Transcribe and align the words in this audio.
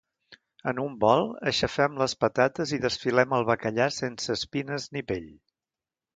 En 0.69 0.77
un 0.83 0.95
bol, 1.03 1.25
aixafem 1.51 1.99
les 2.03 2.15
patates 2.25 2.73
i 2.79 2.81
desfilem 2.87 3.37
el 3.41 3.47
bacallà 3.51 3.87
sense 3.99 4.33
espines 4.39 4.91
ni 4.97 5.07
pell. 5.13 5.31